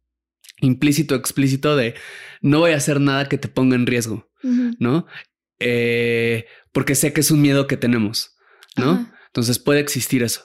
implícito, 0.61 1.16
explícito 1.16 1.75
de 1.75 1.95
no 2.40 2.61
voy 2.61 2.71
a 2.71 2.76
hacer 2.76 3.00
nada 3.00 3.28
que 3.28 3.38
te 3.38 3.49
ponga 3.49 3.75
en 3.75 3.87
riesgo, 3.87 4.31
¿no? 4.78 5.07
Eh, 5.62 6.47
porque 6.73 6.95
sé 6.95 7.12
que 7.12 7.21
es 7.21 7.31
un 7.31 7.40
miedo 7.40 7.66
que 7.66 7.76
tenemos, 7.76 8.37
¿no? 8.76 9.09
Entonces 9.26 9.59
puede 9.59 9.81
existir 9.81 10.23
eso. 10.23 10.42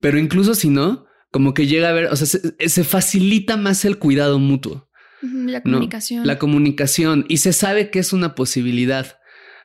Pero 0.00 0.18
incluso 0.18 0.54
si 0.54 0.70
no, 0.70 1.06
como 1.30 1.54
que 1.54 1.66
llega 1.66 1.90
a 1.90 1.92
ver, 1.92 2.06
o 2.06 2.16
sea, 2.16 2.26
se, 2.26 2.84
facilita 2.84 3.56
más 3.56 3.84
el 3.84 3.98
cuidado 3.98 4.38
mutuo. 4.38 4.88
La 5.22 5.62
comunicación. 5.62 6.26
La 6.26 6.38
comunicación. 6.38 7.26
Y 7.28 7.38
se 7.38 7.52
sabe 7.52 7.90
que 7.90 7.98
es 7.98 8.12
una 8.12 8.34
posibilidad. 8.34 9.19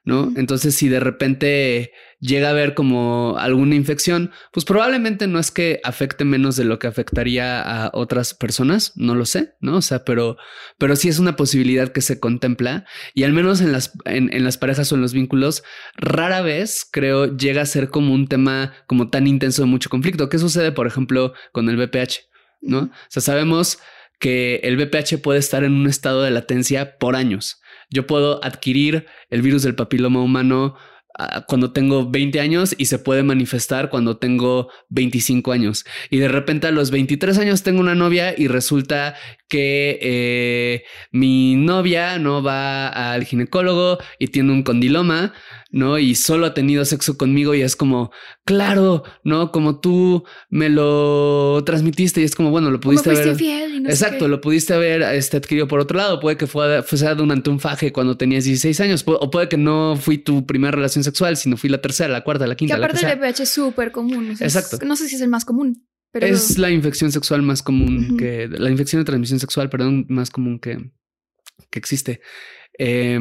¿No? 0.06 0.32
Entonces, 0.36 0.76
si 0.76 0.88
de 0.88 1.00
repente 1.00 1.92
llega 2.20 2.48
a 2.48 2.52
haber 2.52 2.76
como 2.76 3.38
alguna 3.40 3.76
infección, 3.76 4.32
pues 4.54 4.64
probablemente 4.66 5.28
no 5.28 5.40
es 5.40 5.50
que 5.50 5.82
afecte 5.84 6.24
menos 6.26 6.56
de 6.56 6.64
lo 6.64 6.78
que 6.78 6.88
afectaría 6.88 7.62
a 7.62 7.90
otras 7.94 8.36
personas, 8.36 8.94
no 8.96 9.16
lo 9.16 9.26
sé, 9.26 9.54
¿no? 9.60 9.78
O 9.78 9.82
sea, 9.82 10.06
pero, 10.06 10.38
pero 10.78 10.96
sí 10.96 11.10
es 11.10 11.18
una 11.18 11.36
posibilidad 11.36 11.90
que 11.90 12.02
se 12.02 12.20
contempla 12.20 12.86
y 13.16 13.24
al 13.24 13.34
menos 13.34 13.62
en 13.62 13.72
las, 13.72 13.94
en, 14.06 14.44
las 14.44 14.58
parejas 14.58 14.92
o 14.92 14.96
en 14.96 15.02
los 15.02 15.14
vínculos, 15.14 15.64
rara 15.96 16.42
vez 16.42 16.88
creo 16.90 17.36
llega 17.36 17.64
a 17.64 17.66
ser 17.66 17.90
como 17.90 18.14
un 18.14 18.28
tema 18.28 18.74
como 18.86 19.10
tan 19.10 19.26
intenso 19.26 19.64
de 19.64 19.68
mucho 19.68 19.90
conflicto. 19.90 20.30
¿Qué 20.30 20.38
sucede, 20.38 20.72
por 20.72 20.86
ejemplo, 20.86 21.34
con 21.52 21.68
el 21.68 21.78
VPH? 21.78 22.30
¿No? 22.62 22.80
O 22.80 22.92
sea, 23.10 23.22
sabemos 23.22 23.80
que 24.20 24.62
el 24.64 24.78
VPH 24.78 25.22
puede 25.22 25.40
estar 25.40 25.64
en 25.64 25.74
un 25.74 25.88
estado 25.88 26.22
de 26.24 26.32
latencia 26.32 26.98
por 26.98 27.16
años. 27.16 27.62
Yo 27.90 28.08
puedo 28.08 28.44
adquirir 28.44 29.06
el 29.30 29.42
virus 29.42 29.64
del 29.64 29.76
papiloma 29.76 30.22
humano 30.22 30.76
ah, 31.18 31.46
cuando 31.48 31.72
tengo 31.72 32.10
20 32.10 32.40
años 32.40 32.76
y 32.78 32.86
se 32.86 33.00
puede 33.00 33.24
manifestar 33.24 33.90
cuando 33.90 34.18
tengo 34.18 34.70
25 34.90 35.52
años. 35.52 35.86
Y 36.10 36.18
de 36.18 36.28
repente 36.28 36.68
a 36.68 36.72
los 36.72 36.92
23 36.92 37.38
años 37.38 37.64
tengo 37.64 37.80
una 37.80 37.96
novia 37.96 38.34
y 38.38 38.48
resulta 38.48 39.16
que 39.48 40.00
eh, 40.02 40.84
mi 41.12 41.56
novia 41.56 42.18
no 42.20 42.42
va 42.42 42.88
al 42.88 43.24
ginecólogo 43.26 43.98
y 44.20 44.28
tiene 44.28 44.52
un 44.52 44.64
condiloma 44.64 45.34
¿no? 45.76 46.00
Y 46.00 46.16
solo 46.16 46.46
ha 46.46 46.54
tenido 46.54 46.86
sexo 46.86 47.18
conmigo 47.18 47.54
y 47.54 47.62
es 47.62 47.76
como, 47.76 48.10
claro, 48.46 49.04
¿no? 49.26 49.52
Como 49.52 49.82
tú 49.82 50.24
me 50.50 50.70
lo 50.70 51.62
transmitiste 51.66 52.22
y 52.22 52.24
es 52.24 52.34
como, 52.34 52.50
bueno, 52.50 52.72
lo 52.72 52.80
pudiste 52.80 53.10
haber... 53.10 53.36
Exacto, 53.86 54.30
lo 54.30 54.40
pudiste 54.40 54.74
haber 54.74 55.02
este, 55.02 55.36
adquirido 55.36 55.68
por 55.68 55.82
otro 55.82 55.98
lado. 55.98 56.22
Puede 56.22 56.38
que 56.38 56.48
fue, 56.48 56.82
fuese 56.82 57.14
durante 57.16 57.50
un 57.50 57.60
faje 57.60 57.92
cuando 57.92 58.16
tenías 58.16 58.46
16 58.46 58.80
años 58.80 59.04
o 59.06 59.30
puede 59.30 59.50
que 59.50 59.58
no 59.58 59.98
fui 59.98 60.18
tu 60.18 60.46
primera 60.46 60.72
relación 60.72 61.04
sexual, 61.04 61.36
sino 61.36 61.58
fui 61.58 61.70
la 61.70 61.82
tercera, 61.82 62.08
la 62.08 62.24
cuarta, 62.24 62.48
la 62.48 62.56
quinta. 62.56 62.78
Que 62.78 62.86
aparte 62.86 63.06
del 63.06 63.20
VPH 63.20 63.42
es 63.42 63.50
súper 63.50 63.92
común. 63.92 64.34
Exacto. 64.40 64.80
no 64.86 64.96
sé 64.96 65.10
si 65.10 65.16
es 65.16 65.22
el 65.22 65.30
más 65.30 65.44
común. 65.44 65.86
Pero... 66.16 66.28
Es 66.28 66.58
la 66.58 66.72
infección 66.72 67.12
sexual 67.12 67.42
más 67.42 67.62
común 67.62 68.16
que... 68.18 68.48
La 68.48 68.70
infección 68.70 69.02
de 69.02 69.06
transmisión 69.06 69.38
sexual, 69.38 69.70
perdón, 69.70 70.06
más 70.08 70.30
común 70.30 70.60
que, 70.60 70.78
que 71.70 71.78
existe. 71.78 72.22
Eh, 72.80 73.20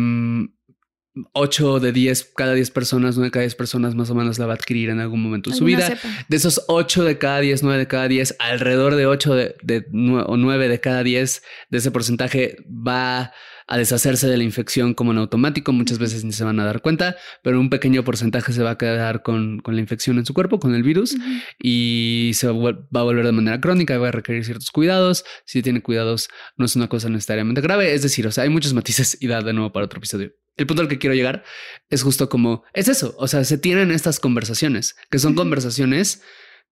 8 1.32 1.80
de 1.80 1.90
10, 1.90 2.32
cada 2.36 2.54
10 2.54 2.70
personas, 2.70 3.16
9 3.16 3.26
de 3.26 3.30
cada 3.32 3.42
10 3.42 3.56
personas 3.56 3.96
más 3.96 4.10
o 4.10 4.14
menos 4.14 4.38
la 4.38 4.46
va 4.46 4.52
a 4.52 4.54
adquirir 4.54 4.90
en 4.90 5.00
algún 5.00 5.20
momento 5.20 5.50
de 5.50 5.56
su 5.56 5.64
vida. 5.64 5.98
De 6.28 6.36
esos 6.36 6.62
8 6.68 7.02
de 7.02 7.18
cada 7.18 7.40
10, 7.40 7.64
9 7.64 7.78
de 7.78 7.86
cada 7.88 8.06
10, 8.06 8.36
alrededor 8.38 8.94
de 8.94 9.06
8 9.06 9.34
de, 9.34 9.56
de, 9.62 9.86
o 10.26 10.36
9 10.36 10.68
de 10.68 10.78
cada 10.78 11.02
10 11.02 11.42
de 11.70 11.78
ese 11.78 11.90
porcentaje 11.90 12.56
va 12.68 13.32
a 13.66 13.78
deshacerse 13.78 14.28
de 14.28 14.36
la 14.36 14.44
infección 14.44 14.94
como 14.94 15.12
en 15.12 15.18
automático. 15.18 15.72
Muchas 15.72 15.98
veces 15.98 16.24
ni 16.24 16.32
se 16.32 16.44
van 16.44 16.60
a 16.60 16.64
dar 16.64 16.82
cuenta, 16.82 17.16
pero 17.42 17.60
un 17.60 17.70
pequeño 17.70 18.04
porcentaje 18.04 18.52
se 18.52 18.62
va 18.62 18.72
a 18.72 18.78
quedar 18.78 19.22
con, 19.22 19.60
con 19.60 19.74
la 19.74 19.80
infección 19.80 20.18
en 20.18 20.26
su 20.26 20.34
cuerpo, 20.34 20.58
con 20.58 20.74
el 20.74 20.82
virus, 20.82 21.16
y 21.58 22.32
se 22.34 22.48
va, 22.48 22.72
va, 22.72 23.00
a 23.00 23.04
volver 23.04 23.24
de 23.24 23.32
manera 23.32 23.60
crónica, 23.60 23.98
va 23.98 24.08
a 24.08 24.12
requerir 24.12 24.44
ciertos 24.44 24.70
cuidados. 24.70 25.24
Si 25.44 25.62
tiene 25.62 25.82
cuidados, 25.82 26.28
no 26.56 26.66
es 26.66 26.76
una 26.76 26.88
cosa 26.88 27.08
necesariamente 27.08 27.60
grave. 27.60 27.94
Es 27.94 28.02
decir, 28.02 28.26
o 28.26 28.32
sea, 28.32 28.44
hay 28.44 28.50
muchos 28.50 28.74
matices 28.74 29.16
y 29.20 29.26
da 29.26 29.40
de 29.40 29.52
nuevo 29.52 29.72
para 29.72 29.86
otro 29.86 29.98
episodio 29.98 30.32
el 30.56 30.66
punto 30.66 30.82
al 30.82 30.88
que 30.88 30.98
quiero 30.98 31.14
llegar 31.14 31.44
es 31.90 32.02
justo 32.02 32.28
como 32.28 32.64
es 32.72 32.88
eso. 32.88 33.14
O 33.18 33.28
sea, 33.28 33.44
se 33.44 33.58
tienen 33.58 33.90
estas 33.90 34.20
conversaciones 34.20 34.96
que 35.10 35.18
son 35.18 35.34
conversaciones 35.34 36.22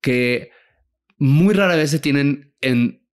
que 0.01 0.51
muy 1.19 1.55
rara 1.55 1.77
vez 1.77 1.91
se 1.91 1.99
tienen 1.99 2.55
en 2.61 3.07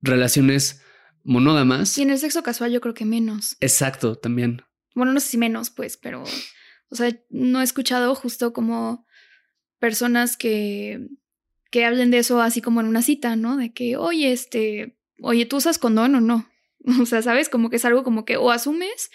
relaciones 0.00 0.82
monógamas. 1.24 1.98
Y 1.98 2.02
en 2.02 2.10
el 2.10 2.18
sexo 2.18 2.42
casual, 2.42 2.70
yo 2.70 2.80
creo 2.80 2.94
que 2.94 3.04
menos. 3.04 3.56
Exacto, 3.60 4.16
también. 4.16 4.62
Bueno, 4.94 5.12
no 5.12 5.20
sé 5.20 5.28
si 5.28 5.38
menos, 5.38 5.70
pues, 5.70 5.96
pero 5.96 6.22
o 6.90 6.96
sea, 6.96 7.12
no 7.30 7.60
he 7.60 7.64
escuchado 7.64 8.14
justo 8.14 8.52
como 8.52 9.04
personas 9.80 10.36
que 10.36 11.08
que 11.74 11.84
hablen 11.84 12.12
de 12.12 12.18
eso 12.18 12.40
así 12.40 12.62
como 12.62 12.80
en 12.80 12.86
una 12.86 13.02
cita, 13.02 13.34
¿no? 13.34 13.56
De 13.56 13.72
que, 13.72 13.96
oye, 13.96 14.30
este, 14.30 14.96
oye, 15.20 15.44
¿tú 15.44 15.56
usas 15.56 15.78
condón 15.78 16.14
o 16.14 16.20
no? 16.20 16.48
O 17.02 17.04
sea, 17.04 17.20
¿sabes? 17.20 17.48
Como 17.48 17.68
que 17.68 17.76
es 17.76 17.84
algo 17.84 18.04
como 18.04 18.24
que 18.24 18.36
o 18.36 18.52
asumes 18.52 19.10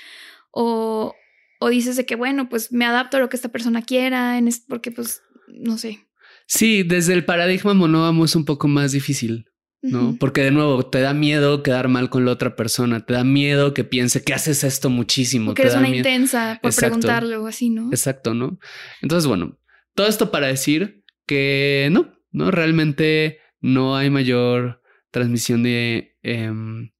o, 0.51 1.15
o 1.61 1.69
dices 1.69 1.95
de 1.95 2.05
que, 2.05 2.15
bueno, 2.15 2.49
pues 2.49 2.73
me 2.73 2.83
adapto 2.83 3.15
a 3.15 3.21
lo 3.21 3.29
que 3.29 3.37
esta 3.37 3.47
persona 3.47 3.81
quiera, 3.81 4.37
en 4.37 4.49
porque 4.67 4.91
pues, 4.91 5.21
no 5.47 5.77
sé. 5.77 6.05
Sí, 6.47 6.83
desde 6.83 7.13
el 7.13 7.23
paradigma 7.23 7.73
monógamo 7.73 8.25
es 8.25 8.35
un 8.35 8.43
poco 8.43 8.67
más 8.67 8.91
difícil, 8.91 9.45
¿no? 9.81 10.17
Porque 10.19 10.43
de 10.43 10.51
nuevo, 10.51 10.85
te 10.85 10.99
da 10.99 11.13
miedo 11.13 11.63
quedar 11.63 11.87
mal 11.87 12.09
con 12.09 12.25
la 12.25 12.31
otra 12.31 12.55
persona, 12.55 13.05
te 13.05 13.13
da 13.13 13.23
miedo 13.23 13.73
que 13.73 13.83
piense 13.83 14.23
que 14.23 14.33
haces 14.33 14.63
esto 14.63 14.89
muchísimo. 14.89 15.53
Que 15.53 15.63
eres 15.63 15.75
una 15.75 15.89
intensa 15.89 16.59
por 16.61 16.75
preguntarle 16.75 17.37
o 17.37 17.47
así, 17.47 17.69
¿no? 17.69 17.89
Exacto, 17.89 18.33
¿no? 18.33 18.59
Entonces, 19.01 19.27
bueno, 19.27 19.57
todo 19.95 20.07
esto 20.07 20.31
para 20.31 20.47
decir 20.47 21.03
que 21.25 21.89
no, 21.91 22.13
no, 22.31 22.51
realmente 22.51 23.39
no 23.61 23.95
hay 23.95 24.09
mayor 24.09 24.81
transmisión 25.11 25.63
de 25.63 26.17
em, 26.23 26.91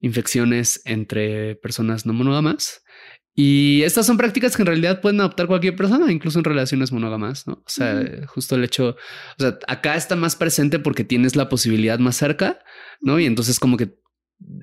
infecciones 0.00 0.82
entre 0.84 1.56
personas 1.56 2.06
no 2.06 2.12
monógamas. 2.12 2.82
Y 3.38 3.82
estas 3.82 4.06
son 4.06 4.16
prácticas 4.16 4.56
que 4.56 4.62
en 4.62 4.66
realidad 4.66 5.02
pueden 5.02 5.20
adoptar 5.20 5.46
cualquier 5.46 5.76
persona, 5.76 6.10
incluso 6.10 6.38
en 6.38 6.44
relaciones 6.44 6.90
monógamas, 6.90 7.46
¿no? 7.46 7.62
O 7.66 7.68
sea, 7.68 8.02
justo 8.26 8.56
el 8.56 8.64
hecho, 8.64 8.96
o 9.38 9.42
sea, 9.42 9.58
acá 9.68 9.94
está 9.94 10.16
más 10.16 10.36
presente 10.36 10.78
porque 10.78 11.04
tienes 11.04 11.36
la 11.36 11.50
posibilidad 11.50 11.98
más 11.98 12.16
cerca, 12.16 12.60
¿no? 13.02 13.20
Y 13.20 13.26
entonces 13.26 13.60
como 13.60 13.76
que 13.76 13.94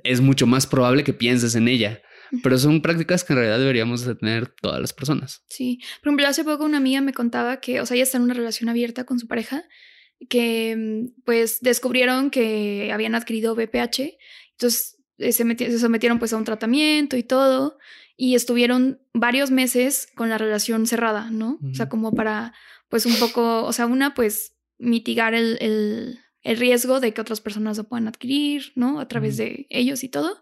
es 0.04 0.22
mucho 0.22 0.48
más 0.48 0.66
probable 0.66 1.04
que 1.04 1.14
pienses 1.14 1.54
en 1.54 1.68
ella. 1.68 2.02
Pero 2.42 2.58
son 2.58 2.82
prácticas 2.82 3.24
que 3.24 3.34
en 3.34 3.38
realidad 3.38 3.60
deberíamos 3.60 4.06
de 4.06 4.16
tener 4.16 4.48
todas 4.48 4.82
las 4.82 4.92
personas. 4.92 5.44
Sí. 5.50 5.78
Por 6.02 6.08
ejemplo, 6.08 6.28
hace 6.28 6.44
poco 6.44 6.66
una 6.66 6.78
amiga 6.78 7.00
me 7.00 7.14
contaba 7.14 7.60
que, 7.60 7.80
o 7.80 7.86
sea, 7.86 7.94
ella 7.94 8.06
está 8.06 8.18
en 8.18 8.24
una 8.24 8.34
relación 8.34 8.70
abierta 8.70 9.04
con 9.04 9.20
su 9.20 9.28
pareja, 9.28 9.66
que 10.30 10.76
mm, 10.76 11.22
pues 11.26 11.60
descubrieron 11.62 12.32
que 12.32 12.90
habían 12.92 13.14
adquirido 13.14 13.54
BPH. 13.54 14.18
Entonces 14.54 14.98
eh, 15.20 15.32
se, 15.32 15.44
se 15.56 15.78
sometieron 15.78 16.18
pues 16.18 16.34
a 16.34 16.38
un 16.38 16.44
tratamiento 16.44 17.18
y 17.18 17.24
todo 17.24 17.78
y 18.24 18.36
estuvieron 18.36 19.02
varios 19.14 19.52
meses 19.52 20.08
con 20.16 20.30
la 20.30 20.38
relación 20.38 20.88
cerrada, 20.88 21.30
¿no? 21.30 21.60
O 21.70 21.76
sea, 21.76 21.90
como 21.90 22.14
para, 22.14 22.54
pues 22.88 23.06
un 23.06 23.16
poco, 23.18 23.66
o 23.66 23.74
sea, 23.74 23.86
una, 23.86 24.14
pues 24.14 24.56
mitigar 24.78 25.34
el, 25.34 25.58
el, 25.60 26.20
el 26.42 26.56
riesgo 26.56 27.02
de 27.02 27.14
que 27.14 27.20
otras 27.20 27.42
personas 27.42 27.76
lo 27.76 27.84
puedan 27.84 28.08
adquirir, 28.08 28.72
¿no? 28.76 29.02
A 29.02 29.10
través 29.10 29.36
de 29.36 29.68
ellos 29.70 30.06
y 30.06 30.08
todo. 30.08 30.42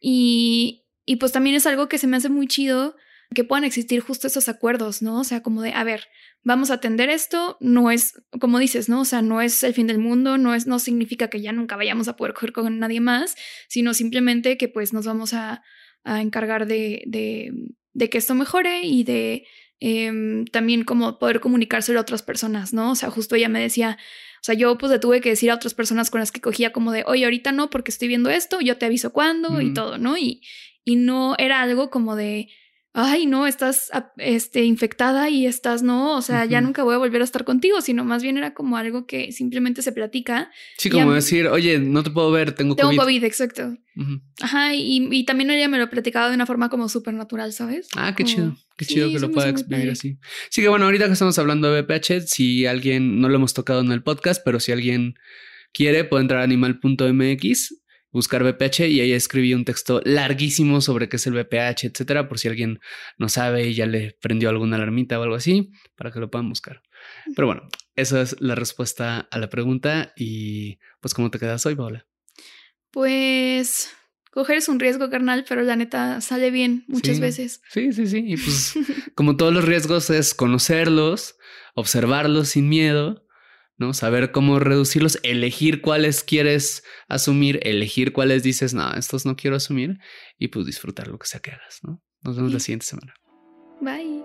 Y, 0.00 0.86
y 1.04 1.16
pues 1.16 1.30
también 1.30 1.56
es 1.56 1.66
algo 1.66 1.90
que 1.90 1.98
se 1.98 2.06
me 2.06 2.16
hace 2.16 2.30
muy 2.30 2.46
chido 2.46 2.96
que 3.34 3.44
puedan 3.44 3.64
existir 3.64 4.00
justo 4.00 4.26
esos 4.26 4.48
acuerdos, 4.48 5.02
¿no? 5.02 5.20
O 5.20 5.24
sea, 5.24 5.42
como 5.42 5.60
de, 5.60 5.74
a 5.74 5.84
ver, 5.84 6.08
vamos 6.42 6.70
a 6.70 6.74
atender 6.74 7.10
esto, 7.10 7.58
no 7.60 7.90
es, 7.90 8.14
como 8.40 8.58
dices, 8.58 8.88
¿no? 8.88 9.02
O 9.02 9.04
sea, 9.04 9.20
no 9.20 9.42
es 9.42 9.62
el 9.62 9.74
fin 9.74 9.88
del 9.88 9.98
mundo, 9.98 10.38
no 10.38 10.54
es, 10.54 10.66
no 10.66 10.78
significa 10.78 11.28
que 11.28 11.42
ya 11.42 11.52
nunca 11.52 11.76
vayamos 11.76 12.08
a 12.08 12.16
poder 12.16 12.32
coger 12.32 12.54
con 12.54 12.78
nadie 12.78 13.00
más, 13.00 13.36
sino 13.68 13.92
simplemente 13.92 14.56
que 14.56 14.68
pues 14.68 14.94
nos 14.94 15.04
vamos 15.04 15.34
a, 15.34 15.62
encargar 16.04 16.66
de, 16.66 17.02
de, 17.06 18.10
que 18.10 18.18
esto 18.18 18.34
mejore 18.34 18.82
y 18.82 19.04
de 19.04 19.46
em, 19.80 20.44
también 20.46 20.84
como 20.84 21.18
poder 21.18 21.40
comunicárselo 21.40 21.98
a 21.98 22.02
otras 22.02 22.22
personas, 22.22 22.72
¿no? 22.72 22.92
O 22.92 22.94
sea, 22.94 23.10
justo 23.10 23.34
ella 23.34 23.48
me 23.48 23.60
decía, 23.60 23.98
o 24.40 24.44
sea, 24.44 24.54
yo 24.54 24.76
pues 24.78 24.90
le 24.90 24.98
tuve 24.98 25.20
que 25.20 25.30
decir 25.30 25.50
a 25.50 25.54
otras 25.54 25.74
personas 25.74 26.10
con 26.10 26.20
las 26.20 26.32
que 26.32 26.40
cogía 26.40 26.72
como 26.72 26.92
de, 26.92 27.04
oye, 27.06 27.24
ahorita 27.24 27.52
no, 27.52 27.70
porque 27.70 27.90
estoy 27.90 28.08
viendo 28.08 28.30
esto, 28.30 28.60
yo 28.60 28.78
te 28.78 28.86
aviso 28.86 29.12
cuándo 29.12 29.60
y 29.60 29.74
todo, 29.74 29.98
¿no? 29.98 30.16
Y, 30.16 30.42
y 30.84 30.96
no 30.96 31.34
era 31.38 31.60
algo 31.60 31.90
como 31.90 32.16
de, 32.16 32.48
ay, 32.92 33.26
no, 33.26 33.46
estás 33.46 33.90
este, 34.16 34.64
infectada 34.64 35.30
y 35.30 35.46
estás, 35.46 35.82
no, 35.82 36.16
o 36.16 36.22
sea, 36.22 36.44
ya 36.44 36.60
nunca 36.60 36.82
voy 36.82 36.94
a 36.94 36.98
volver 36.98 37.20
a 37.20 37.24
estar 37.24 37.44
contigo, 37.44 37.80
sino 37.80 38.04
más 38.04 38.22
bien 38.22 38.36
era 38.36 38.52
como 38.52 38.76
algo 38.76 39.06
que 39.06 39.30
simplemente 39.30 39.82
se 39.82 39.92
platica. 39.92 40.50
Sí, 40.76 40.90
como 40.90 41.12
decir, 41.12 41.46
oye, 41.46 41.78
no 41.78 42.02
te 42.02 42.10
puedo 42.10 42.30
ver, 42.32 42.52
tengo, 42.52 42.74
COVID. 42.74 42.88
Tengo 42.88 43.02
COVID, 43.02 43.24
exacto. 43.24 43.76
Ajá, 44.40 44.74
y, 44.74 45.08
y, 45.10 45.24
también 45.24 45.50
ella 45.50 45.68
me 45.68 45.78
lo 45.78 45.90
platicaba 45.90 46.30
de 46.30 46.34
una 46.34 46.46
forma 46.46 46.68
como 46.68 46.88
súper 46.88 47.14
natural, 47.14 47.52
¿sabes? 47.52 47.88
Ah, 47.96 48.14
qué 48.16 48.24
chido, 48.24 48.56
qué 48.76 48.86
chido 48.86 49.10
que 49.10 49.20
lo 49.20 49.30
pueda 49.30 49.50
exprimir 49.50 49.90
así. 49.90 50.18
Sí, 50.48 50.62
que 50.62 50.68
bueno, 50.68 50.86
ahorita 50.86 51.06
que 51.06 51.12
estamos 51.12 51.38
hablando 51.38 51.70
de 51.70 51.82
BPH, 51.82 52.26
si 52.26 52.66
alguien, 52.66 53.20
no 53.20 53.28
lo 53.28 53.36
hemos 53.36 53.54
tocado 53.54 53.80
en 53.82 53.92
el 53.92 54.02
podcast, 54.02 54.42
pero 54.44 54.58
si 54.58 54.72
alguien 54.72 55.14
quiere, 55.72 56.04
puede 56.04 56.22
entrar 56.22 56.40
a 56.40 56.44
animal.mx 56.44 57.79
buscar 58.12 58.42
BPH 58.42 58.88
y 58.88 59.00
ahí 59.00 59.12
escribí 59.12 59.54
un 59.54 59.64
texto 59.64 60.00
larguísimo 60.04 60.80
sobre 60.80 61.08
qué 61.08 61.16
es 61.16 61.26
el 61.26 61.34
BPH, 61.34 61.84
etcétera, 61.84 62.28
por 62.28 62.38
si 62.38 62.48
alguien 62.48 62.80
no 63.18 63.28
sabe 63.28 63.68
y 63.68 63.74
ya 63.74 63.86
le 63.86 64.16
prendió 64.20 64.48
alguna 64.48 64.76
alarmita 64.76 65.18
o 65.18 65.22
algo 65.22 65.36
así, 65.36 65.70
para 65.96 66.10
que 66.10 66.20
lo 66.20 66.30
puedan 66.30 66.48
buscar. 66.48 66.82
Pero 67.34 67.46
bueno, 67.46 67.68
esa 67.96 68.22
es 68.22 68.36
la 68.40 68.54
respuesta 68.54 69.28
a 69.30 69.38
la 69.38 69.48
pregunta 69.48 70.12
y 70.16 70.78
pues 71.00 71.14
¿cómo 71.14 71.30
te 71.30 71.38
quedas 71.38 71.64
hoy, 71.66 71.74
Paola? 71.74 72.06
Pues 72.90 73.90
coger 74.30 74.56
es 74.58 74.68
un 74.68 74.80
riesgo, 74.80 75.10
carnal, 75.10 75.44
pero 75.48 75.62
la 75.62 75.76
neta 75.76 76.20
sale 76.20 76.50
bien 76.50 76.84
muchas 76.88 77.20
veces. 77.20 77.62
Sí, 77.70 77.92
sí, 77.92 78.06
sí. 78.06 78.24
Y 78.26 78.36
pues 78.36 78.74
como 79.14 79.36
todos 79.36 79.52
los 79.52 79.64
riesgos 79.64 80.10
es 80.10 80.34
conocerlos, 80.34 81.36
observarlos 81.74 82.48
sin 82.48 82.68
miedo 82.68 83.24
¿no? 83.80 83.94
Saber 83.94 84.30
cómo 84.30 84.60
reducirlos, 84.60 85.18
elegir 85.22 85.80
cuáles 85.80 86.22
quieres 86.22 86.84
asumir, 87.08 87.58
elegir 87.62 88.12
cuáles 88.12 88.42
dices, 88.42 88.74
no, 88.74 88.92
estos 88.92 89.24
no 89.26 89.36
quiero 89.36 89.56
asumir 89.56 89.98
y 90.38 90.48
pues 90.48 90.66
disfrutar 90.66 91.08
lo 91.08 91.18
que 91.18 91.26
sea 91.26 91.40
que 91.40 91.50
hagas, 91.50 91.80
¿no? 91.82 92.02
Nos 92.22 92.36
vemos 92.36 92.52
la 92.52 92.60
siguiente 92.60 92.86
semana. 92.86 93.14
Bye. 93.80 94.22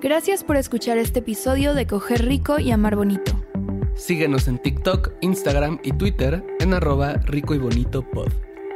Gracias 0.00 0.44
por 0.44 0.56
escuchar 0.56 0.98
este 0.98 1.20
episodio 1.20 1.74
de 1.74 1.86
Coger 1.86 2.26
Rico 2.26 2.58
y 2.58 2.70
Amar 2.70 2.96
Bonito. 2.96 3.42
Síguenos 3.94 4.48
en 4.48 4.60
TikTok, 4.60 5.12
Instagram 5.20 5.78
y 5.82 5.92
Twitter 5.92 6.44
en 6.60 6.74
arroba 6.74 7.14
rico 7.14 7.54
y 7.54 7.58
bonito 7.58 8.02
pod. 8.10 8.30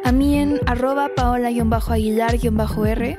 A 0.05 0.13
mí 0.13 0.39
en 0.39 0.61
arroba 0.67 1.11
paola-aguilar-r 1.15 3.19